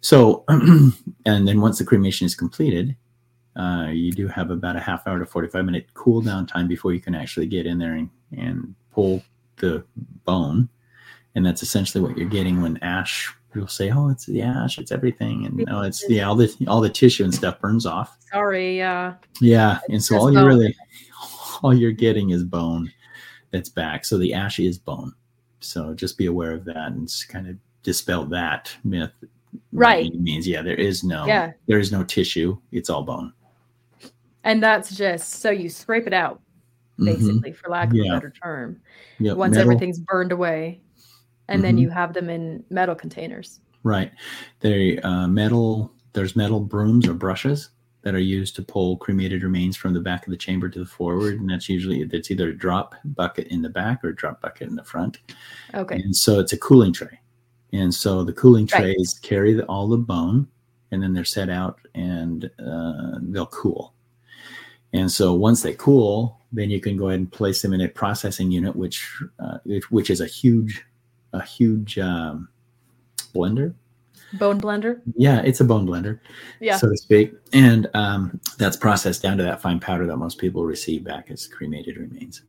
[0.00, 2.96] So, and then once the cremation is completed,
[3.56, 6.66] uh, you do have about a half hour to forty five minute cool down time
[6.66, 9.22] before you can actually get in there and, and pull
[9.56, 9.84] the
[10.24, 10.70] bone.
[11.34, 13.34] And that's essentially what you're getting when ash.
[13.52, 14.78] People say, "Oh, it's the ash.
[14.78, 18.16] It's everything," and no, it's yeah, all the all the tissue and stuff burns off.
[18.32, 20.74] Sorry, uh Yeah, and so all you really,
[21.62, 22.92] all you're getting is bone
[23.50, 24.04] that's back.
[24.04, 25.12] So the ash is bone.
[25.60, 29.10] So just be aware of that and kind of dispel that myth.
[29.72, 30.12] Right.
[30.14, 31.52] means yeah, there is no, Yeah.
[31.66, 32.58] there is no tissue.
[32.72, 33.32] It's all bone.
[34.44, 36.40] and that's just so you scrape it out,
[36.98, 37.04] Mhm.
[37.06, 38.12] basically, for lack of Yeah.
[38.12, 38.80] a better term.
[39.18, 40.80] Yep, Once metal- everything's burned away.
[41.48, 41.80] And then Mhm.
[41.80, 43.60] you have them in metal containers.
[43.82, 44.12] Right.
[44.60, 45.92] They uh, metal.
[46.12, 47.70] There's metal brooms or brushes
[48.08, 50.86] that are used to pull cremated remains from the back of the chamber to the
[50.86, 54.40] forward, and that's usually it's either a drop bucket in the back or a drop
[54.40, 55.18] bucket in the front.
[55.74, 55.96] Okay.
[55.96, 57.20] And so it's a cooling tray.
[57.74, 58.80] And so the cooling Right.
[58.80, 60.48] trays carry the, all the bone
[60.90, 63.92] and then they're set out and uh, they'll cool.
[64.94, 67.88] And so once they cool, then you can go ahead and place them in a
[67.90, 69.06] processing unit, which
[69.38, 70.82] uh, which- which is a huge,
[71.34, 72.48] a huge um,
[73.34, 73.74] blender.
[74.34, 75.00] Bone blender.
[75.16, 76.20] Yeah, it's a bone blender,
[76.60, 76.76] Yeah.
[76.76, 77.32] so to speak.
[77.52, 81.46] And um, that's processed down to that fine powder that most people receive back as
[81.46, 82.42] cremated remains.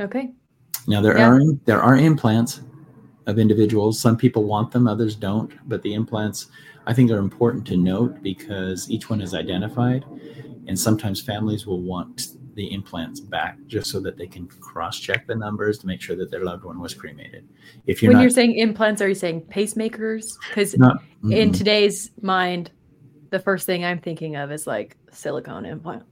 [0.00, 0.32] okay.
[0.86, 1.28] Now there Yeah.
[1.30, 2.60] are there are implants
[3.26, 3.98] of individuals.
[4.00, 5.52] Some people want them, others don't.
[5.68, 6.46] But the implants,
[6.86, 10.04] I think, are important to note because each one is identified,
[10.66, 15.34] and sometimes families will want the implants back just so that they can cross-check the
[15.36, 17.48] numbers to make sure that their loved one was cremated.
[17.86, 20.32] If you're when not, you're saying implants, are you saying pacemakers?
[20.48, 22.72] Because not in today's mind,
[23.30, 26.02] the first thing I'm thinking of is like silicone implant,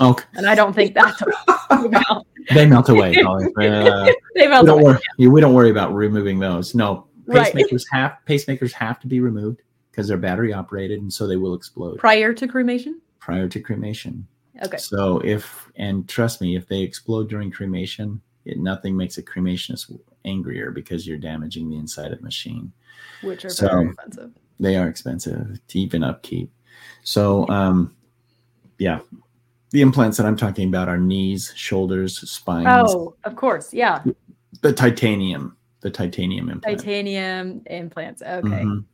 [0.00, 1.20] okay, and I don't think that's
[1.70, 2.24] about.
[2.54, 3.12] they melt away.
[3.60, 4.96] Uh, They we melt don't away.
[5.18, 5.28] worry.
[5.28, 6.72] We don't worry about removing those.
[6.74, 7.52] No, Right.
[7.52, 11.54] pacemakers have pacemakers have to be removed because they're battery operated, and so they will
[11.54, 13.00] explode prior to cremation.
[13.18, 14.28] prior to cremation.
[14.64, 14.76] Okay.
[14.78, 19.90] So if and trust me, if they explode during cremation, it, nothing makes a cremationist
[20.24, 22.72] angrier because you're damaging the inside of the machine.
[23.22, 24.30] Which are So- very expensive.
[24.58, 26.50] They are expensive to even upkeep.
[27.02, 27.94] So um,
[28.78, 29.00] yeah,
[29.70, 33.74] the implants that I'm talking about are knees, shoulders, spines, Oh, of course.
[33.74, 34.02] Yeah.
[34.62, 36.78] the titanium, the titanium implant.
[36.78, 38.22] Titanium implants.
[38.22, 38.48] Okay.
[38.48, 38.84] Mhm.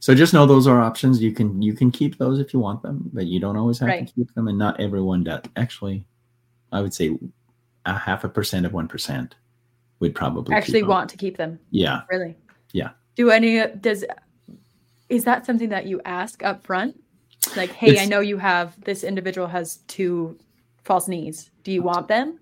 [0.00, 1.22] So just know those are options.
[1.22, 3.88] You can you can keep those if you want them, but you don't always have
[3.88, 4.06] Right.
[4.06, 5.42] to keep them, and not everyone does.
[5.56, 6.04] Actually,
[6.72, 7.18] I would say
[7.86, 9.34] a half a percent of one percent
[10.00, 11.58] would probably Actually want to keep them.
[11.70, 12.36] Yeah, Really?
[12.72, 12.90] Yeah.
[13.14, 14.04] Do any does
[15.08, 17.00] is that something that you ask up front?
[17.56, 20.36] Like, hey, I know you have this individual has two
[20.84, 21.50] false knees.
[21.64, 22.38] Do you want them?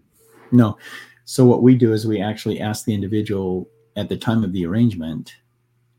[0.51, 0.77] no.
[1.27, 4.67] So what we do is we actually ask the individual at the time of the
[4.67, 5.35] arrangement.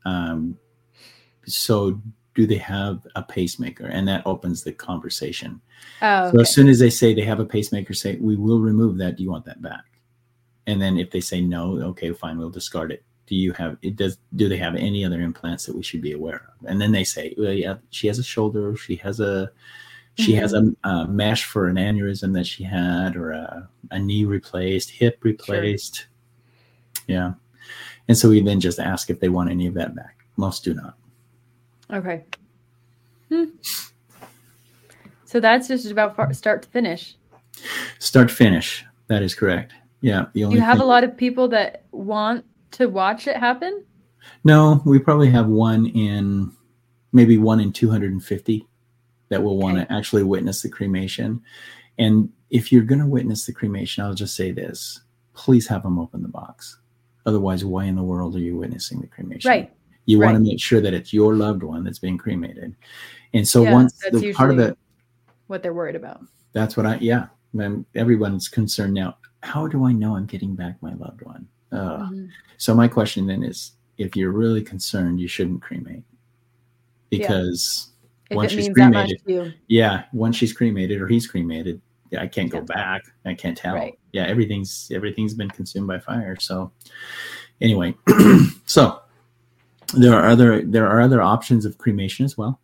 [0.04, 0.56] Um,
[1.46, 2.00] so
[2.34, 5.60] do they have a pacemaker, and that opens the conversation.
[6.02, 8.98] Oh, So as soon as they say they have a pacemaker, say we will remove
[8.98, 9.16] that.
[9.16, 9.84] Do you want that back?
[10.66, 13.02] And then if they say no, okay, fine, we'll discard it.
[13.26, 13.96] Do you have it?
[13.96, 16.66] Does do they have any other implants that we should be aware of?
[16.68, 19.50] And then they say, well, yeah, she has a shoulder, she has a
[20.16, 20.88] she has mm-hmm.
[20.88, 25.18] a, a mesh for an aneurysm that she had, or a, a knee replaced, hip
[25.22, 26.06] replaced.
[27.06, 27.34] Yeah,
[28.08, 30.24] and so we then just ask if they want any of that back.
[30.36, 30.96] Most do not.
[31.92, 32.24] Okay.
[33.28, 33.44] Hmm.
[35.24, 37.16] So that's just about start to finish.
[37.98, 38.84] Start to finish.
[39.08, 39.72] That is correct.
[40.00, 43.36] Yeah, the only you have thing- a lot of people that want to watch it
[43.36, 43.84] happen?
[44.44, 46.52] No, we probably have one in
[47.12, 48.66] maybe one in 250
[49.28, 51.42] that will want to actually witness the cremation.
[51.98, 55.00] And if you're going to witness the cremation, I'll just say this
[55.36, 56.78] please have them open the box.
[57.26, 59.48] Otherwise, why in the world are you witnessing the cremation?
[59.50, 59.72] Right.
[60.06, 62.74] You want to make sure that it's your loved one that's being cremated.
[63.34, 64.76] And so Yeah, once the part of the
[65.48, 66.22] What they're worried about.
[66.52, 67.26] that's what I yeah.
[67.54, 69.18] Then everyone's concerned now.
[69.42, 71.46] How do I know I'm getting back my loved one?
[71.72, 72.00] Ugh.
[72.12, 72.28] Mhm.
[72.58, 76.02] So my question then is, if you're really concerned, you shouldn't cremate
[77.10, 77.90] because
[78.30, 82.22] If once she's means that much cremated, yeah, once she's cremated or he's cremated, yeah,
[82.22, 83.02] I can't go back.
[83.24, 83.74] I can't tell.
[83.74, 83.98] Right.
[84.12, 86.36] Yeah, everything's everything's been consumed by fire.
[86.38, 86.70] So
[87.60, 87.94] anyway,
[88.66, 89.00] so
[89.94, 92.60] there are other there are other options of cremation as well,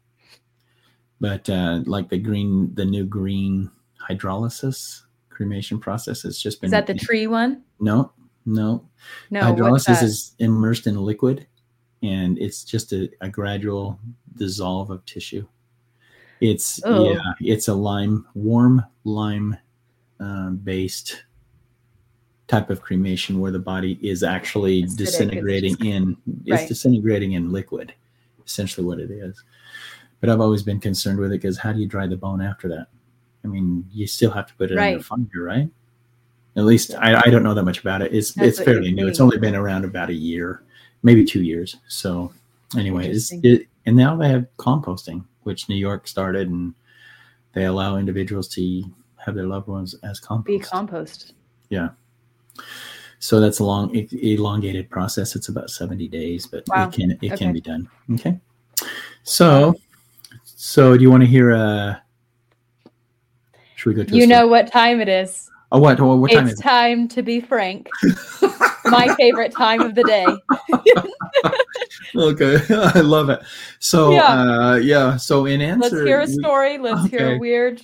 [1.20, 3.70] but uh, like the green the new green
[4.08, 7.62] hydrolysis cremation process has just been Is that the tree one?
[7.80, 8.12] no
[8.44, 8.88] no
[9.30, 9.40] No.
[9.40, 11.46] hydrolysis is immersed in liquid
[12.02, 13.98] and it's just a, a gradual
[14.36, 15.46] dissolve of tissue
[16.40, 17.12] it's Oh.
[17.12, 19.56] yeah it's a lime warm lime
[20.18, 21.22] um, based
[22.52, 27.50] type of cremation where the body is actually Acidic, disintegrating just- in it's disintegrating in
[27.50, 27.94] liquid
[28.46, 29.42] essentially what it is
[30.20, 32.68] but i've always been concerned with it because how do you dry the bone after
[32.68, 32.88] that
[33.44, 35.02] i mean you still have to put it in Right.
[35.02, 35.68] fire right
[36.56, 38.12] at least I, I don't know that much about it.
[38.14, 39.08] It's That's it's fairly new.
[39.08, 40.62] It's only been around about a year,
[41.02, 41.76] maybe two years.
[41.88, 42.30] So
[42.76, 46.74] anyway, it's, it, and now they have composting, which New York started, and
[47.54, 48.82] they allow individuals to
[49.16, 50.46] have their loved ones as compost.
[50.46, 51.32] be compost.
[53.18, 55.36] So that's a long, elongated process.
[55.36, 56.88] It's about seventy days, but Wow.
[56.88, 57.36] it can it Okay.
[57.36, 57.88] can be done.
[58.14, 58.38] Okay.
[59.22, 59.74] So,
[60.44, 61.52] so do you want to hear?
[61.52, 61.96] Uh,
[63.76, 64.14] should we go to?
[64.14, 65.50] a You know what time it is.
[65.70, 66.00] Oh, what?
[66.00, 66.62] What, what time it's is it?
[66.62, 67.90] time to be frank.
[68.86, 70.42] My favorite time of the day.
[72.16, 72.58] okay
[72.94, 73.40] i love it
[73.78, 74.28] so Yeah.
[74.28, 76.78] uh yeah so in answer Let's hear a story.
[76.78, 77.80] Let's hear a weird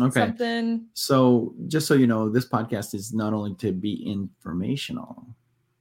[0.00, 0.86] okay something.
[0.92, 5.24] so just so you know this podcast is not only to be informational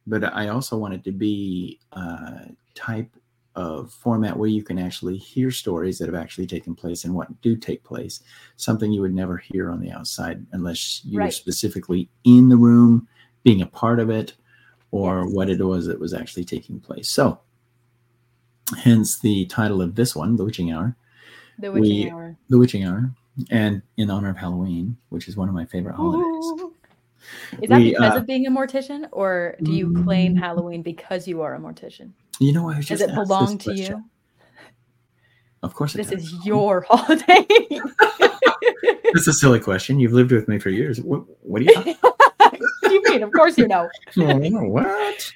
[0.05, 3.13] but i also want it to be a type
[3.55, 7.41] of format where you can actually hear stories that have actually taken place and what
[7.41, 8.21] do take place
[8.55, 11.33] something you would never hear on the outside unless you were Right.
[11.33, 13.07] specifically in the room
[13.43, 14.33] being a part of it
[14.91, 15.33] or Yes.
[15.33, 17.39] what it was that was actually taking place so
[18.83, 20.95] hence the title of this one the witching hour
[21.59, 22.37] The witching we- hour.
[22.49, 23.11] the witching hour
[23.51, 26.73] and in honor of halloween which is one of my favorite holidays Ooh.
[27.61, 31.27] Is that We, because uh, of being a mortician, or do you claim Halloween because
[31.27, 32.11] you are a mortician?
[32.39, 33.97] You know, I was Does it belong to question.
[33.97, 34.03] you?
[35.63, 36.23] Of course, it This does.
[36.33, 37.45] is your holiday.
[37.49, 39.99] It's a silly question.
[39.99, 41.01] You've lived with me for years.
[41.01, 41.83] What, what do you?
[42.83, 43.23] do you mean?
[43.23, 43.89] Of course you know.
[44.17, 45.33] Oh, what?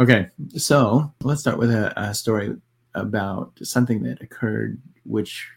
[0.00, 2.54] Okay, so let's start with a, a story
[2.94, 5.48] about something that occurred, which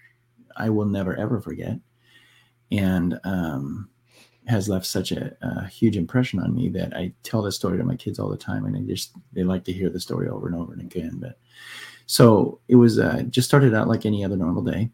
[0.55, 1.77] I will never ever forget,
[2.71, 3.89] and um,
[4.47, 7.83] has left such a, a huge impression on me that I tell this story to
[7.83, 10.47] my kids all the time, and they just they like to hear the story over
[10.47, 11.17] and over and again.
[11.17, 11.37] But
[12.05, 14.89] so it was uh, just started out like any other normal day,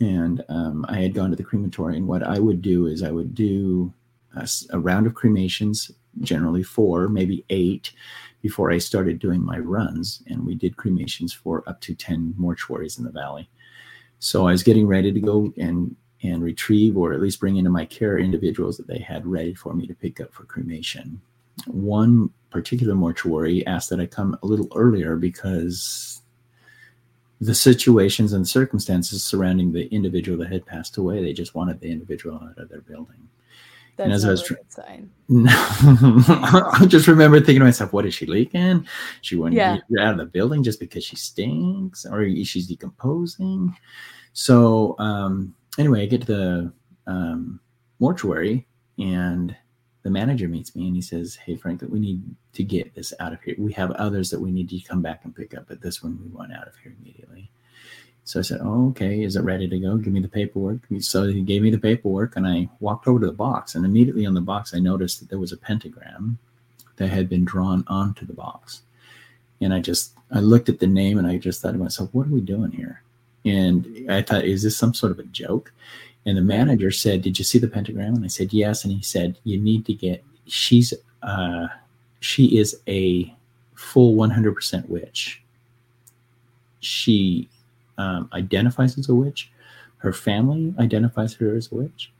[0.00, 3.10] and um, I had gone to the crematory, and what I would do is I
[3.10, 3.92] would do
[4.70, 7.92] a round of cremations generally four, maybe eight,
[8.42, 10.22] before I started doing my runs.
[10.26, 13.48] And we did cremations for up to 10 mortuaries in the valley.
[14.18, 17.70] So I was getting ready to go and and retrieve or at least bring into
[17.70, 21.20] my care individuals that they had ready for me to pick up for cremation.
[21.66, 26.22] One particular mortuary asked that I come a little earlier because
[27.40, 31.90] the situations and circumstances surrounding the individual that had passed away, they just wanted the
[31.90, 33.28] individual out of their building.
[33.96, 35.10] That's as I was a tr- good sign.
[35.28, 38.86] No, I just remember thinking to myself, "What is she leaking?
[39.20, 39.76] She Yeah.
[39.76, 43.76] to get out of the building just because she stinks, or she's decomposing."
[44.32, 46.72] So, um, anyway, I get to the
[47.06, 47.60] um,
[47.98, 48.66] mortuary,
[48.98, 49.56] and
[50.02, 53.12] the manager meets me, and he says, "Hey, Frank, that we need to get this
[53.20, 53.54] out of here.
[53.58, 56.18] We have others that we need to come back and pick up, but this one
[56.22, 57.50] we want out of here immediately."
[58.24, 59.22] So I said, "Oh, okay.
[59.22, 59.96] Is it ready to go?
[59.96, 63.26] Give me the paperwork." So he gave me the paperwork, and I walked over to
[63.26, 63.74] the box.
[63.74, 66.38] And immediately on the box, I noticed that there was a pentagram
[66.96, 68.82] that had been drawn onto the box.
[69.60, 72.26] And I just, I looked at the name, and I just thought to myself, "What
[72.26, 73.03] are we doing here?"
[73.44, 75.72] And I thought, "Is this some sort of a joke?"
[76.26, 79.02] And the manager said, "Did you see the pentagram?" And I said, "Yes." And he
[79.02, 80.24] said, "You need to get.
[80.46, 81.68] She's, uh,
[82.20, 83.34] she is a
[83.74, 85.42] full 100% witch.
[86.80, 87.48] She."
[87.98, 89.50] um, identifies as a witch.
[89.98, 92.12] Her family identifies her as a witch.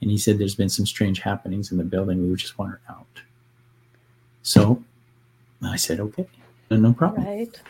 [0.00, 2.30] And he said there's been some strange happenings in the building.
[2.30, 3.06] We just want her out.
[4.42, 4.82] So
[5.62, 6.26] I said, okay,
[6.70, 7.26] no problem.
[7.26, 7.60] Right.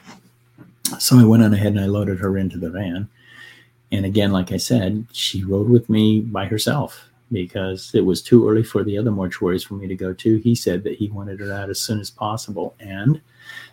[0.99, 3.09] So I went on ahead and I loaded her into the van.
[3.93, 8.49] And again, like I said, she rode with me by herself because it was too
[8.49, 10.37] early for the other mortuaries for me to go to.
[10.39, 13.21] He said that he wanted her out as soon as possible and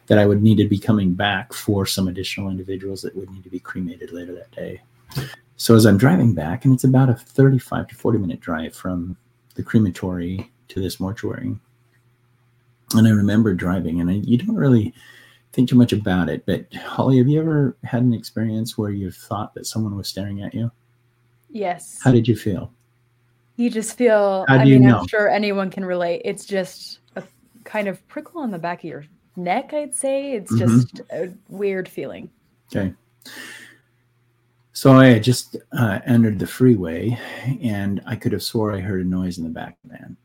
[0.08, 3.44] that I would need to be coming back for some additional individuals that would need
[3.44, 4.82] to be cremated later that day.
[5.58, 9.18] So as I'm driving back, and it's about a 35 to 40 minute drive from
[9.56, 11.56] the crematory to this mortuary.
[12.94, 14.94] And I remember driving, and I, you don't really
[15.54, 16.46] think too much about it.
[16.46, 20.42] But Holly, have you ever had an experience where you thought that someone was staring
[20.44, 20.72] at you?
[21.50, 22.00] Yes.
[22.04, 22.72] How did you feel?
[23.56, 24.46] You just feel.
[24.48, 25.00] How I mean, know?
[25.00, 26.22] I'm sure anyone can relate.
[26.26, 27.24] It's just a
[27.64, 29.06] kind of prickle on the back of your
[29.36, 29.74] neck.
[29.74, 30.60] I'd say it's Mhm.
[30.60, 32.30] just a weird feeling.
[32.72, 32.94] Okay.
[34.74, 37.18] So I had just uh, entered the freeway,
[37.64, 40.18] and I could have swore I heard a noise in the back of the van.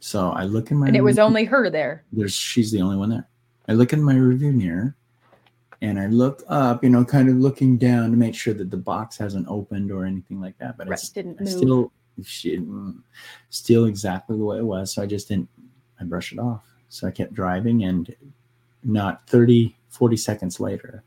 [0.00, 2.04] So I look in my And it was only her there.
[2.12, 3.28] there's she's the only one there.
[3.68, 4.94] I look in my review mirror,
[5.80, 8.76] and I look up, you know, kind of looking down to make sure that the
[8.76, 10.76] box hasn't opened or anything like that.
[10.76, 11.92] But Right, it's didn't I still
[13.50, 14.94] still exactly the way it was.
[14.94, 15.48] So I just didn't
[16.00, 16.62] I brushed it off.
[16.88, 18.14] So I kept driving and
[18.82, 21.02] not 30, 40 seconds later,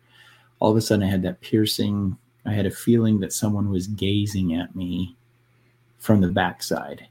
[0.60, 3.88] all of a sudden I had that piercing, I had a feeling that someone was
[3.88, 5.16] gazing at me
[5.98, 7.08] from the backside.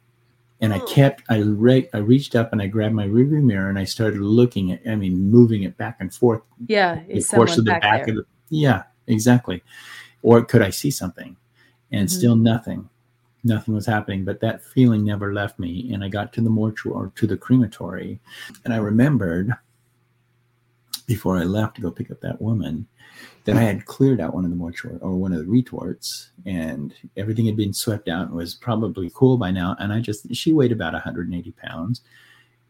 [0.61, 0.87] And I Oh.
[0.87, 4.21] kept I re- I reached up and I grabbed my rearview mirror and I started
[4.21, 7.83] looking at I mean moving it back and forth Yeah, the course of the back,
[7.83, 8.15] back, there?
[8.19, 9.63] of the yeah exactly
[10.23, 11.37] or could i see something
[11.93, 12.13] and Mhm.
[12.13, 12.89] still nothing
[13.45, 16.97] nothing was happening but that feeling never left me and i got to the mortuary
[16.97, 18.19] or to the crematory
[18.65, 19.53] and i remembered
[21.07, 22.87] before i left to go pick up that woman
[23.45, 26.95] that i had cleared out one of the mortuary or one of the retorts and
[27.17, 30.53] everything had been swept out and was probably cool by now and i just she
[30.53, 32.03] weighed about 180 pounds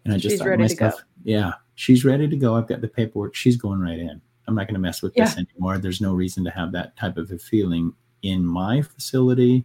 [0.04, 0.92] and i just She's to ready to go.
[1.24, 2.56] yeah she's ready to go.
[2.56, 3.34] I've got the paperwork.
[3.34, 4.18] She's going right in.
[4.48, 5.76] I'm not going to mess with this anymore.
[5.76, 7.92] There's no reason to have that type of a feeling
[8.22, 9.64] in my facility.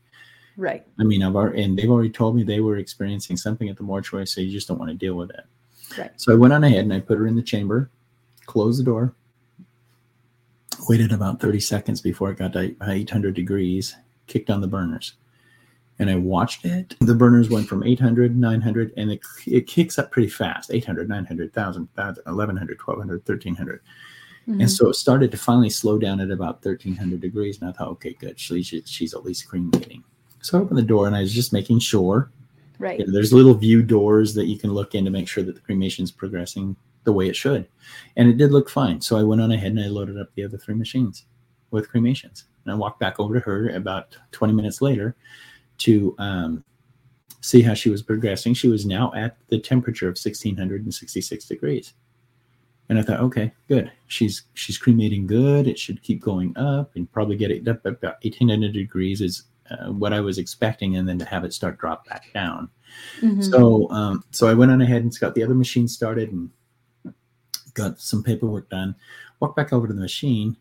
[0.58, 0.86] Right.
[1.00, 3.84] i mean i've already and they've already told me they were experiencing something at the
[3.84, 5.46] mortuary so you just don't want to deal with it.
[5.98, 6.12] Right.
[6.18, 7.90] so i went on ahead and i put her in the chamber
[8.52, 9.14] closed the door
[10.90, 13.96] waited about 30 seconds before it got to 800 degrees
[14.28, 15.14] kicked on the burners
[16.00, 16.96] and I watched it.
[17.00, 21.56] The burners went from 800, 900, and it, it kicks up pretty fast 800, 900,
[21.56, 23.82] 1,000, 1,000, 1,100, 1,200, 1,300.
[24.48, 24.62] Mhm.
[24.62, 27.62] And so it started to finally slow down at about 1,300 degrees.
[27.62, 28.40] And I thought, okay, good.
[28.40, 30.04] She's, she's at least cremating.
[30.42, 32.32] So I opened the door and I was just making sure
[32.82, 33.00] Right.
[33.00, 35.54] You know, there's little view doors that you can look in to make sure that
[35.54, 37.68] the cremation is progressing the way it should.
[38.16, 39.02] And it did look fine.
[39.02, 41.26] So I went on ahead and I loaded up the other three machines
[41.72, 42.46] with cremations.
[42.64, 45.16] And I walked back over to her about 20 minutes later
[45.80, 46.64] to um,
[47.42, 48.54] see how she was progressing.
[48.54, 51.94] She was now at the temperature of 1666 degrees.
[52.90, 53.90] And I thought, okay, good.
[54.08, 55.66] She's she's cremating good.
[55.66, 59.94] It should keep going up and probably get it up about 1800 degrees is uh,
[59.94, 62.70] what I was expecting, and then to have it start drop back down.
[63.22, 63.50] Mhm.
[63.50, 66.50] So um, so I went on ahead and got the other machine started and
[67.74, 68.96] got some paperwork done.
[69.40, 70.58] Walked back over to the machine.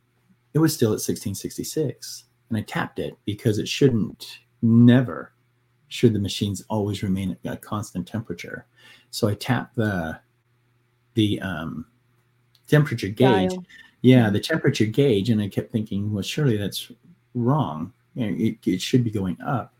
[0.54, 5.32] It was still at 1666, and I tapped it because it shouldn't never
[5.88, 8.66] should the machines always remain at a constant temperature.
[9.11, 10.18] So I tapped the
[11.14, 11.86] the um,
[12.68, 13.50] temperature gauge.
[13.50, 13.64] Dial.
[14.02, 16.90] Yeah, the temperature gauge, and I kept thinking, well, surely that's
[17.34, 17.92] wrong.
[18.14, 19.74] You know, It, it should be going up.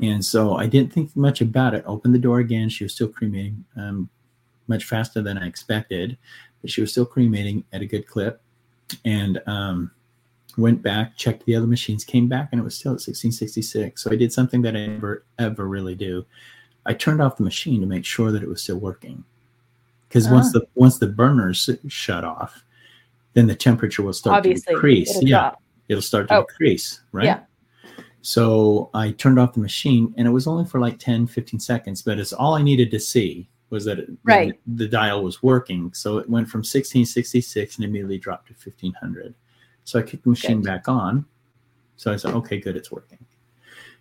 [0.00, 1.82] And so I didn't think much about it.
[1.86, 2.68] Opened the door again.
[2.68, 4.08] She was still cremating um,
[4.68, 6.16] much faster than I expected,
[6.62, 8.40] but she was still cremating at a good clip.
[9.04, 9.90] And um,
[10.56, 14.02] went back, checked the other machines, came back, and it was still at 1666.
[14.02, 16.24] So I did something that I never ever really do.
[16.86, 19.24] I turned off the machine to make sure that it was still working.
[20.08, 20.60] Because once Ah.
[20.60, 22.64] the once the burners shut off,
[23.34, 25.10] then the temperature will start Obviously, to decrease.
[25.16, 25.62] it'll yeah, drop.
[25.88, 26.46] it'll start to Oh.
[26.48, 27.26] decrease, right?
[27.26, 27.40] Yeah.
[28.22, 32.00] So I turned off the machine and it was only for like 10, 15 seconds,
[32.02, 34.58] but it's all I needed to see was that it, Right.
[34.66, 35.92] the, the dial was working.
[35.92, 39.34] So it went from 1666 and immediately dropped to 1500.
[39.84, 40.66] So I kicked the machine Good.
[40.66, 41.24] back on.
[41.96, 43.18] So I said, okay, good, it's working.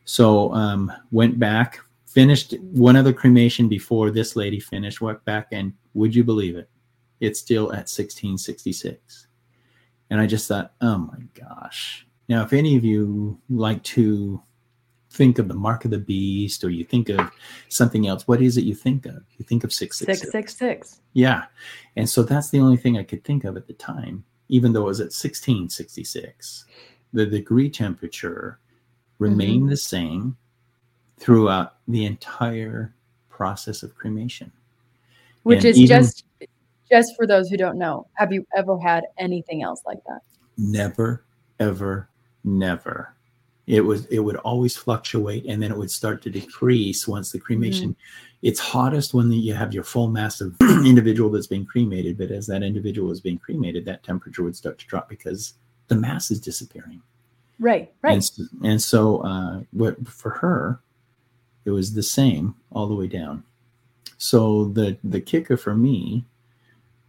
[0.05, 5.73] So um, went back, finished one other cremation before this lady finished, went back and
[5.93, 6.69] would you believe it?
[7.19, 9.27] It's still at 1666.
[10.09, 12.05] And I just thought, oh my gosh.
[12.29, 14.41] Now, if any of you like to
[15.17, 17.31] think of the mark of the beast or you think of
[17.69, 19.23] something else, what is it you think of?
[19.37, 20.21] You think of 666.
[20.21, 21.01] Six six six.
[21.13, 21.45] Yeah.
[21.95, 24.83] And so that's the only thing I could think of at the time, even though
[24.83, 26.65] it was at 1666.
[27.13, 28.59] The degree temperature
[29.17, 29.69] remained mm-hmm.
[29.71, 30.37] the same
[31.17, 32.93] throughout the entire
[33.29, 34.51] process of cremation.
[35.43, 36.23] Which And is even- just
[36.89, 38.07] just for those who don't know.
[38.13, 40.21] Have you ever had anything else like that?
[40.57, 41.25] Never,
[41.59, 42.09] ever,
[42.45, 43.16] never.
[43.67, 47.39] It was it would always fluctuate and then it would start to decrease once the
[47.39, 47.95] cremation
[48.41, 52.45] it's hottest when you have your full mass of individual that's being cremated, but as
[52.47, 55.53] that individual is being cremated, that temperature would start to drop because
[55.87, 57.01] the mass is disappearing.
[57.59, 58.13] Right, right.
[58.13, 60.79] And, s- and so, uh, what for her,
[61.65, 63.43] it was the same all the way down.
[64.19, 66.23] So the the kicker for me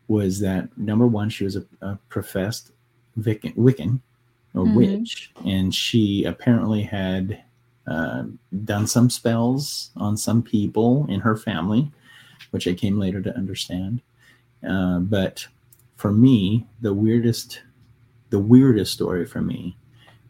[0.09, 2.72] was that number one, she was a, a professed
[3.18, 4.00] Wiccan, Wiccan
[4.55, 4.74] or Mhm.
[4.74, 7.42] witch, and she apparently had
[7.86, 8.24] uh,
[8.64, 11.90] done some spells on some people in her family,
[12.51, 14.03] which I came later to understand.
[14.62, 15.46] Uh, but
[15.96, 17.62] for me, the weirdest,
[18.28, 19.74] the weirdest story for me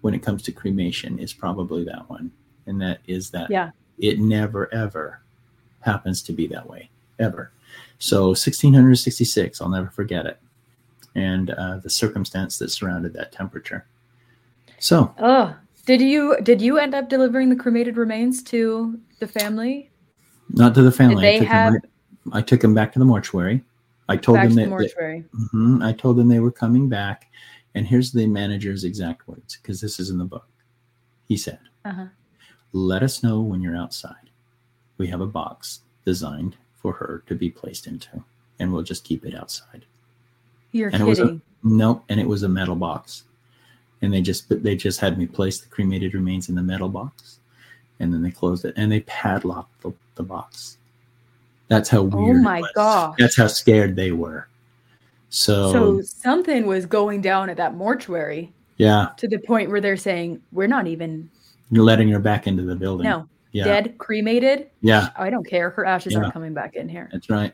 [0.03, 2.31] when it comes to cremation is probably that one,
[2.67, 3.73] and that is that Yeah.
[3.99, 5.21] it never ever
[5.81, 7.51] happens to be that way ever.
[7.99, 10.39] So 1666, I'll never forget it,
[11.17, 13.85] and uh, the circumstance that surrounded that temperature.
[14.79, 15.55] So Oh,
[15.87, 19.91] did you did you end up delivering the cremated remains to the family
[20.51, 21.21] not to the family.
[21.23, 23.65] they I, took have- them right- I took them back to the mortuary.
[24.09, 25.25] I told back them that, the mortuary?
[25.55, 25.85] Mhm.
[25.85, 27.31] I told them they were coming back,
[27.75, 30.49] and here's the manager's exact words because this is in the book.
[31.27, 32.07] He said, Uh-huh.
[32.73, 34.31] "Let us know when you're outside.
[34.97, 38.25] We have a box designed for her to be placed into,
[38.59, 39.85] and we'll just keep it outside."
[40.73, 41.43] You're And it was a- kidding.
[41.63, 43.25] Nope, and it was a metal box,
[44.03, 47.39] and they just they just had me place the cremated remains in the metal box,
[48.01, 50.79] and then they closed it and they padlocked the, the box.
[51.69, 52.37] That's how oh weird.
[52.37, 53.15] Oh my god!
[53.19, 54.49] That's how scared they were.
[55.31, 59.97] So, so something was going down at that mortuary yeah, to the point where they're
[59.97, 61.29] saying we're not even
[61.71, 63.05] you're letting her back into the building.
[63.05, 64.71] no yeah, dead cremated.
[64.81, 65.71] yeah, I don't care.
[65.71, 66.21] Her ashes Yeah.
[66.21, 67.09] aren't coming back in here.
[67.13, 67.53] that's right.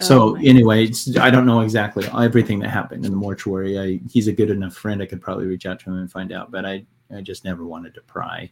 [0.00, 0.90] Oh So my- anyway,
[1.20, 3.78] I don't know exactly everything that happened in the mortuary.
[3.78, 6.32] I, he's a good enough friend; I could probably reach out to him and find
[6.32, 6.50] out.
[6.50, 6.84] But I,
[7.14, 8.50] I just never wanted to pry.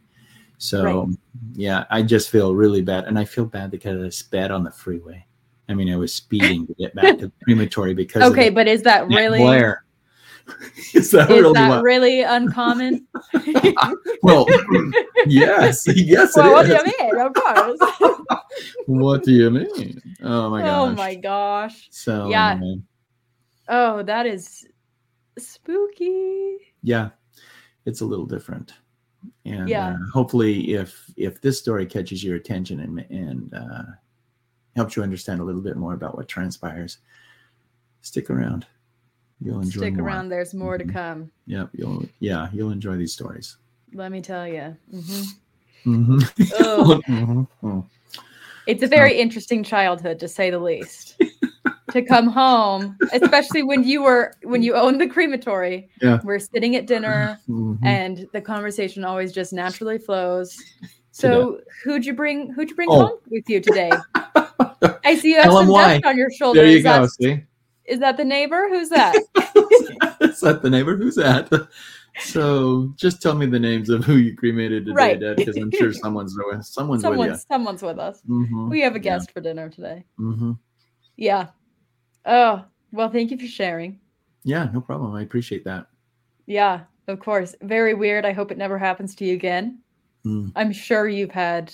[0.59, 1.17] So Right.
[1.55, 4.71] yeah, I just feel really bad, and I feel bad because I sped on the
[4.71, 5.25] freeway.
[5.69, 8.83] I mean, I was speeding to get back to the crematory because Okay, but is
[8.83, 9.85] that really glare.
[10.95, 13.07] is that is really that really uncommon?
[14.23, 14.47] well,
[15.27, 17.21] yes, yes, well, what it do you mean?
[17.21, 17.81] Of course.
[18.87, 20.01] What do you mean?
[20.23, 20.71] Oh my gosh!
[20.71, 21.89] oh my gosh.
[21.91, 22.61] So Yeah.
[23.69, 24.67] Oh, that is
[25.39, 26.57] spooky.
[26.83, 27.11] yeah,
[27.87, 28.75] it's a little different.
[29.45, 29.91] And Yeah.
[29.91, 33.83] uh, hopefully, if if this story catches your attention and and uh,
[34.77, 36.99] helps you understand a little bit more about what transpires,
[38.03, 38.67] stick around.
[39.43, 40.07] You'll enjoy Stick more.
[40.07, 40.29] around.
[40.29, 40.87] There's more Mhm.
[40.87, 41.31] to come.
[41.47, 43.57] Yep, you'll yeah, you'll enjoy these stories.
[43.95, 44.77] Let me tell you.
[44.91, 45.23] hmm
[45.87, 46.53] Mhm.
[46.61, 47.49] Oh, Mhm.
[47.63, 47.87] Mhm.
[48.67, 51.21] it's a very interesting childhood, to say the least.
[51.93, 55.89] to come home, especially when you were when you owned the crematory.
[56.01, 56.21] Yeah.
[56.23, 57.79] We're sitting at dinner, Mhm.
[57.83, 60.57] and the conversation always just naturally flows.
[61.13, 62.51] So, who'd you bring?
[62.53, 63.01] Who'd you bring Oh.
[63.07, 63.91] home with you today?
[65.05, 66.61] I see you have 'em some dust on your shoulder.
[66.63, 67.03] there you go.
[67.03, 67.43] That, See,
[67.91, 68.69] is that the neighbor?
[68.69, 69.15] Who's that?
[70.21, 70.97] is that the neighbor?
[70.97, 71.51] Who's that?
[72.21, 75.21] So just tell me the names of who you cremated today, Right.
[75.21, 78.21] Dad, because I'm sure someone's with someone's, someone's someone's with us.
[78.27, 78.57] with you.
[78.57, 78.71] Mhm.
[78.71, 79.03] We have a Yeah.
[79.03, 80.05] guest for dinner today.
[80.19, 80.59] Mhm.
[81.17, 81.49] Yeah.
[82.27, 84.01] Oh, well, thank you for sharing.
[84.45, 85.15] Yeah, no problem.
[85.15, 85.87] I appreciate that.
[86.47, 87.55] Yeah, of course.
[87.63, 88.25] Very weird.
[88.25, 89.79] I hope it never happens to you again.
[90.27, 90.53] Mm.
[90.57, 91.73] I'm sure you've had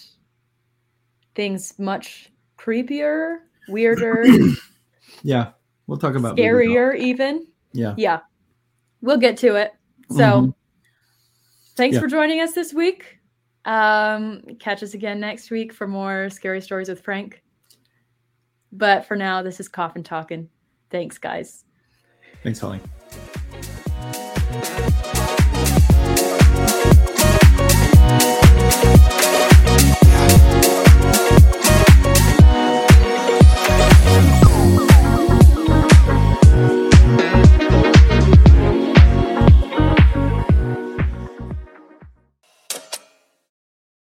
[1.34, 3.38] things much creepier,
[3.68, 4.24] weirder,
[5.22, 5.52] Yeah,
[5.86, 7.46] we'll talk about scarier, even.
[7.72, 7.94] Yeah.
[7.96, 8.20] Yeah.
[9.00, 9.72] We'll get to it.
[10.10, 10.54] So, Mhm.
[11.76, 12.00] thanks Yeah.
[12.00, 13.18] for joining us this week.
[13.64, 17.42] Um, catch us again next week for more scary stories with Frank.
[18.72, 20.48] But for now, this is Coffin Talking.
[20.90, 21.64] Thanks, guys.
[22.42, 22.80] Thanks, Holly.